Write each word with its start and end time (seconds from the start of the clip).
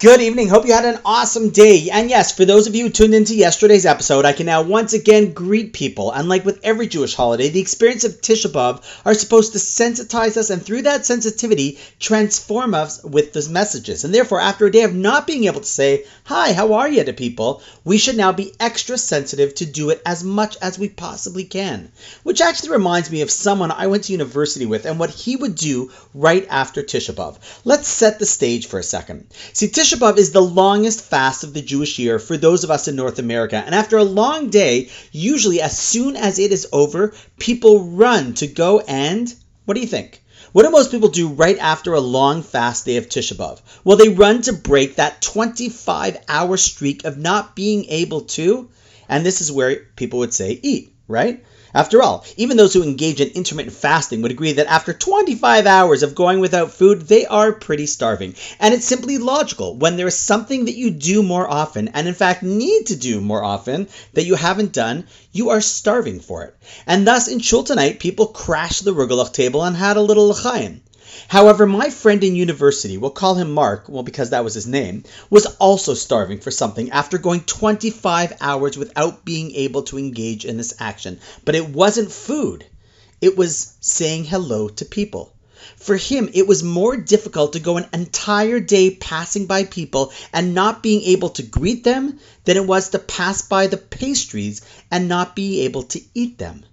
Good 0.00 0.22
evening. 0.22 0.48
Hope 0.48 0.64
you 0.64 0.72
had 0.72 0.86
an 0.86 0.98
awesome 1.04 1.50
day. 1.50 1.90
And 1.92 2.08
yes, 2.08 2.34
for 2.34 2.46
those 2.46 2.66
of 2.66 2.74
you 2.74 2.84
who 2.84 2.88
tuned 2.88 3.14
into 3.14 3.34
yesterday's 3.34 3.84
episode, 3.84 4.24
I 4.24 4.32
can 4.32 4.46
now 4.46 4.62
once 4.62 4.94
again 4.94 5.34
greet 5.34 5.74
people. 5.74 6.10
And 6.10 6.26
like 6.26 6.42
with 6.42 6.58
every 6.64 6.86
Jewish 6.86 7.14
holiday, 7.14 7.50
the 7.50 7.60
experience 7.60 8.04
of 8.04 8.22
Tisha 8.22 8.50
B'Av 8.50 8.82
are 9.04 9.12
supposed 9.12 9.52
to 9.52 9.58
sensitize 9.58 10.38
us 10.38 10.48
and 10.48 10.64
through 10.64 10.82
that 10.82 11.04
sensitivity, 11.04 11.78
transform 11.98 12.72
us 12.72 13.04
with 13.04 13.34
those 13.34 13.50
messages. 13.50 14.04
And 14.04 14.14
therefore, 14.14 14.40
after 14.40 14.64
a 14.64 14.72
day 14.72 14.84
of 14.84 14.94
not 14.94 15.26
being 15.26 15.44
able 15.44 15.60
to 15.60 15.66
say, 15.66 16.06
hi, 16.24 16.54
how 16.54 16.72
are 16.72 16.88
you 16.88 17.04
to 17.04 17.12
people, 17.12 17.62
we 17.84 17.98
should 17.98 18.16
now 18.16 18.32
be 18.32 18.54
extra 18.58 18.96
sensitive 18.96 19.54
to 19.56 19.66
do 19.66 19.90
it 19.90 20.00
as 20.06 20.24
much 20.24 20.56
as 20.62 20.78
we 20.78 20.88
possibly 20.88 21.44
can. 21.44 21.92
Which 22.22 22.40
actually 22.40 22.70
reminds 22.70 23.10
me 23.10 23.20
of 23.20 23.30
someone 23.30 23.70
I 23.70 23.88
went 23.88 24.04
to 24.04 24.12
university 24.12 24.64
with 24.64 24.86
and 24.86 24.98
what 24.98 25.10
he 25.10 25.36
would 25.36 25.56
do 25.56 25.90
right 26.14 26.46
after 26.48 26.82
Tisha 26.82 27.12
B'Av. 27.12 27.36
Let's 27.66 27.86
set 27.86 28.18
the 28.18 28.24
stage 28.24 28.66
for 28.66 28.78
a 28.78 28.82
second. 28.82 29.26
See, 29.52 29.68
Tisha 29.68 29.89
Tisha 29.90 29.98
B'Av 29.98 30.18
is 30.18 30.30
the 30.30 30.40
longest 30.40 31.00
fast 31.00 31.42
of 31.42 31.52
the 31.52 31.60
Jewish 31.60 31.98
year 31.98 32.20
for 32.20 32.36
those 32.36 32.62
of 32.62 32.70
us 32.70 32.86
in 32.86 32.94
North 32.94 33.18
America. 33.18 33.56
And 33.56 33.74
after 33.74 33.98
a 33.98 34.04
long 34.04 34.48
day, 34.48 34.88
usually 35.10 35.60
as 35.60 35.76
soon 35.76 36.14
as 36.14 36.38
it 36.38 36.52
is 36.52 36.68
over, 36.72 37.12
people 37.40 37.90
run 37.90 38.34
to 38.34 38.46
go 38.46 38.78
and 38.78 39.34
what 39.64 39.74
do 39.74 39.80
you 39.80 39.88
think? 39.88 40.22
What 40.52 40.62
do 40.62 40.70
most 40.70 40.92
people 40.92 41.08
do 41.08 41.26
right 41.26 41.58
after 41.58 41.92
a 41.92 42.00
long 42.00 42.44
fast 42.44 42.84
day 42.84 42.98
of 42.98 43.08
Tisha 43.08 43.34
B'Av? 43.34 43.58
Well, 43.82 43.96
they 43.96 44.10
run 44.10 44.42
to 44.42 44.52
break 44.52 44.94
that 44.94 45.22
25 45.22 46.18
hour 46.28 46.56
streak 46.56 47.04
of 47.04 47.18
not 47.18 47.56
being 47.56 47.86
able 47.86 48.20
to, 48.36 48.68
and 49.10 49.26
this 49.26 49.40
is 49.42 49.52
where 49.52 49.76
people 49.96 50.20
would 50.20 50.32
say 50.32 50.58
eat, 50.62 50.94
right? 51.08 51.44
After 51.74 52.02
all, 52.02 52.24
even 52.36 52.56
those 52.56 52.74
who 52.74 52.82
engage 52.82 53.20
in 53.20 53.28
intermittent 53.28 53.76
fasting 53.76 54.22
would 54.22 54.30
agree 54.30 54.52
that 54.52 54.66
after 54.66 54.92
25 54.92 55.66
hours 55.66 56.02
of 56.02 56.14
going 56.14 56.40
without 56.40 56.72
food, 56.72 57.02
they 57.02 57.26
are 57.26 57.52
pretty 57.52 57.86
starving. 57.86 58.34
And 58.58 58.72
it's 58.72 58.86
simply 58.86 59.18
logical. 59.18 59.76
When 59.76 59.96
there 59.96 60.06
is 60.06 60.16
something 60.16 60.64
that 60.64 60.76
you 60.76 60.90
do 60.90 61.22
more 61.22 61.48
often, 61.48 61.88
and 61.88 62.08
in 62.08 62.14
fact 62.14 62.42
need 62.42 62.86
to 62.86 62.96
do 62.96 63.20
more 63.20 63.44
often, 63.44 63.88
that 64.14 64.26
you 64.26 64.36
haven't 64.36 64.72
done, 64.72 65.06
you 65.32 65.50
are 65.50 65.60
starving 65.60 66.20
for 66.20 66.42
it. 66.44 66.56
And 66.86 67.06
thus, 67.06 67.28
in 67.28 67.40
Shul 67.40 67.64
tonight, 67.64 68.00
people 68.00 68.26
crashed 68.26 68.84
the 68.84 68.94
Rugelach 68.94 69.32
table 69.32 69.62
and 69.62 69.76
had 69.76 69.96
a 69.96 70.02
little 70.02 70.28
l'chaim. 70.28 70.82
However, 71.26 71.66
my 71.66 71.90
friend 71.90 72.22
in 72.22 72.36
university, 72.36 72.96
we'll 72.96 73.10
call 73.10 73.34
him 73.34 73.50
Mark, 73.50 73.88
well, 73.88 74.04
because 74.04 74.30
that 74.30 74.44
was 74.44 74.54
his 74.54 74.66
name, 74.66 75.02
was 75.28 75.46
also 75.58 75.94
starving 75.94 76.38
for 76.38 76.52
something 76.52 76.90
after 76.90 77.18
going 77.18 77.40
25 77.40 78.34
hours 78.40 78.76
without 78.76 79.24
being 79.24 79.52
able 79.56 79.82
to 79.82 79.98
engage 79.98 80.44
in 80.44 80.56
this 80.56 80.74
action. 80.78 81.18
But 81.44 81.56
it 81.56 81.68
wasn't 81.68 82.12
food, 82.12 82.64
it 83.20 83.36
was 83.36 83.72
saying 83.80 84.24
hello 84.24 84.68
to 84.68 84.84
people. 84.84 85.34
For 85.76 85.96
him, 85.96 86.30
it 86.32 86.46
was 86.46 86.62
more 86.62 86.96
difficult 86.96 87.54
to 87.54 87.60
go 87.60 87.76
an 87.76 87.88
entire 87.92 88.60
day 88.60 88.90
passing 88.90 89.46
by 89.46 89.64
people 89.64 90.12
and 90.32 90.54
not 90.54 90.82
being 90.82 91.02
able 91.02 91.30
to 91.30 91.42
greet 91.42 91.84
them 91.84 92.18
than 92.44 92.56
it 92.56 92.66
was 92.66 92.90
to 92.90 92.98
pass 92.98 93.42
by 93.42 93.66
the 93.66 93.76
pastries 93.76 94.62
and 94.90 95.08
not 95.08 95.36
be 95.36 95.62
able 95.62 95.82
to 95.82 96.00
eat 96.14 96.38
them. 96.38 96.64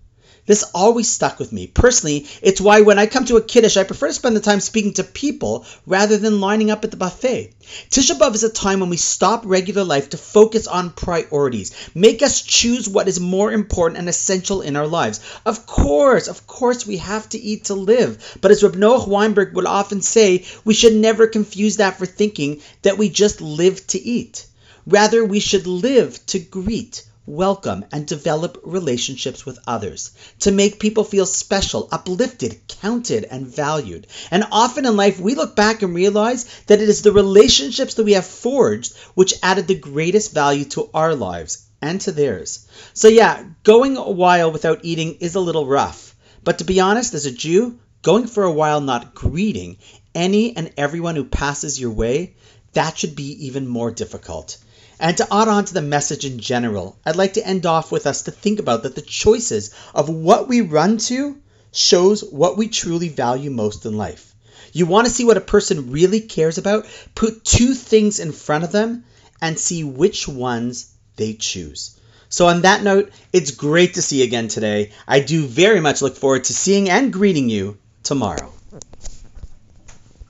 This 0.48 0.64
always 0.74 1.10
stuck 1.10 1.40
with 1.40 1.52
me. 1.52 1.68
Personally, 1.68 2.26
it's 2.42 2.62
why 2.62 2.80
when 2.80 2.98
I 2.98 3.06
come 3.06 3.26
to 3.26 3.36
a 3.36 3.42
Kiddush, 3.42 3.76
I 3.76 3.84
prefer 3.84 4.08
to 4.08 4.14
spend 4.14 4.34
the 4.34 4.40
time 4.40 4.62
speaking 4.62 4.94
to 4.94 5.04
people 5.04 5.66
rather 5.86 6.16
than 6.18 6.40
lining 6.40 6.72
up 6.72 6.86
at 6.86 6.92
the 6.92 6.96
buffet. 6.98 7.54
Tisha 7.92 8.18
B'Av 8.18 8.34
is 8.34 8.46
a 8.46 8.50
time 8.50 8.80
when 8.80 8.90
we 8.90 8.96
stop 8.96 9.44
regular 9.46 9.84
life 9.84 10.12
to 10.12 10.18
focus 10.18 10.66
on 10.66 10.92
priorities, 10.92 11.74
make 11.94 12.24
us 12.24 12.42
choose 12.42 12.88
what 12.88 13.10
is 13.10 13.20
more 13.20 13.52
important 13.52 14.00
and 14.00 14.08
essential 14.08 14.62
in 14.62 14.78
our 14.78 14.88
lives. 14.88 15.20
Of 15.46 15.66
course, 15.66 16.30
of 16.30 16.48
course, 16.48 16.88
we 16.88 16.96
have 16.98 17.28
to 17.30 17.38
eat 17.38 17.66
to 17.66 17.74
live. 17.74 18.38
But 18.40 18.52
as 18.52 18.64
Reb 18.64 18.78
Noach 18.78 19.06
Weinberg 19.06 19.54
would 19.54 19.66
often 19.66 20.02
say, 20.02 20.46
we 20.64 20.74
should 20.74 20.96
never 20.96 21.28
confuse 21.28 21.78
that 21.78 21.98
for 21.98 22.06
thinking 22.06 22.62
that 22.84 22.98
we 22.98 23.10
just 23.10 23.42
live 23.42 23.86
to 23.88 24.00
eat. 24.02 24.46
Rather, 24.86 25.26
we 25.26 25.42
should 25.42 25.68
live 25.68 26.26
to 26.28 26.40
greet 26.40 27.04
welcome, 27.28 27.84
and 27.92 28.08
develop 28.08 28.58
relationships 28.64 29.46
with 29.46 29.60
others, 29.68 30.12
to 30.40 30.50
make 30.50 30.80
people 30.80 31.04
feel 31.04 31.26
special, 31.26 31.90
uplifted, 31.92 32.60
counted, 32.82 33.26
and 33.26 33.46
valued. 33.46 34.08
And 34.32 34.46
often 34.50 34.86
in 34.86 34.96
life, 34.96 35.20
we 35.20 35.36
look 35.36 35.56
back 35.56 35.82
and 35.82 35.94
realize 35.94 36.46
that 36.68 36.82
it 36.82 36.88
is 36.88 37.02
the 37.02 37.12
relationships 37.12 37.96
that 37.96 38.06
we 38.06 38.14
have 38.14 38.26
forged 38.26 38.96
which 39.14 39.34
added 39.44 39.68
the 39.68 39.76
greatest 39.76 40.34
value 40.34 40.64
to 40.66 40.90
our 40.94 41.14
lives 41.14 41.68
and 41.82 42.00
to 42.02 42.12
theirs. 42.14 42.66
So, 42.94 43.10
yeah, 43.10 43.44
going 43.64 43.98
a 43.98 44.10
while 44.10 44.52
without 44.52 44.80
eating 44.84 45.16
is 45.20 45.36
a 45.36 45.42
little 45.42 45.68
rough. 45.68 46.16
But 46.44 46.60
to 46.60 46.64
be 46.64 46.80
honest, 46.80 47.14
as 47.14 47.26
a 47.26 47.32
Jew, 47.32 47.78
going 48.02 48.28
for 48.28 48.44
a 48.44 48.52
while 48.52 48.80
not 48.80 49.14
greeting 49.14 49.78
any 50.16 50.56
and 50.56 50.72
everyone 50.78 51.18
who 51.18 51.26
passes 51.26 51.80
your 51.80 51.92
way, 51.92 52.36
that 52.74 52.98
should 52.98 53.16
be 53.16 53.48
even 53.48 53.68
more 53.68 53.92
difficult. 53.92 54.58
And 55.00 55.16
to 55.18 55.32
add 55.32 55.48
on 55.48 55.66
to 55.66 55.74
the 55.74 55.82
message 55.82 56.26
in 56.26 56.40
general, 56.40 56.98
I'd 57.06 57.16
like 57.16 57.34
to 57.34 57.46
end 57.46 57.66
off 57.66 57.92
with 57.92 58.08
us 58.08 58.24
to 58.24 58.32
think 58.32 58.60
about 58.60 58.84
that 58.84 58.96
the 58.96 59.02
choices 59.02 59.70
of 59.94 60.10
what 60.10 60.48
we 60.48 60.62
run 60.62 60.98
to 61.10 61.38
shows 61.72 62.24
what 62.24 62.58
we 62.58 62.68
truly 62.68 63.10
value 63.10 63.52
most 63.52 63.86
in 63.86 63.96
life. 63.96 64.34
You 64.74 64.86
want 64.86 65.08
to 65.08 65.14
see 65.14 65.24
what 65.24 65.38
a 65.38 65.42
person 65.42 65.92
really 65.92 66.22
cares 66.22 66.58
about? 66.58 66.88
Put 67.14 67.44
two 67.44 67.74
things 67.74 68.20
in 68.20 68.32
front 68.32 68.64
of 68.64 68.72
them 68.72 69.04
and 69.42 69.60
see 69.60 69.84
which 69.84 70.28
ones 70.28 70.88
they 71.16 71.34
choose. 71.34 71.92
So, 72.30 72.48
on 72.48 72.64
that 72.64 72.84
note, 72.84 73.12
it's 73.32 73.52
great 73.52 73.94
to 73.94 74.02
see 74.02 74.18
you 74.18 74.24
again 74.24 74.48
today. 74.48 74.92
I 75.08 75.20
do 75.20 75.46
very 75.46 75.80
much 75.80 76.02
look 76.02 76.18
forward 76.18 76.46
to 76.46 76.54
seeing 76.54 76.90
and 76.90 77.14
greeting 77.14 77.50
you 77.50 77.78
tomorrow. 78.04 78.52